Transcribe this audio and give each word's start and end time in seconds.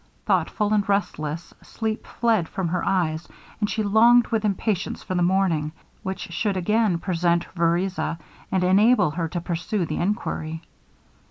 Thoughtful 0.25 0.73
and 0.73 0.89
restless, 0.89 1.53
sleep 1.61 2.07
fled 2.07 2.49
from 2.49 2.69
her 2.69 2.83
eyes, 2.83 3.27
and 3.59 3.69
she 3.69 3.83
longed 3.83 4.25
with 4.29 4.43
impatience 4.43 5.03
for 5.03 5.13
the 5.13 5.21
morning, 5.21 5.73
which 6.01 6.21
should 6.31 6.57
again 6.57 6.97
present 6.97 7.45
Vereza, 7.55 8.17
and 8.51 8.63
enable 8.63 9.11
her 9.11 9.27
to 9.27 9.39
pursue 9.39 9.85
the 9.85 9.97
enquiry. 9.97 10.63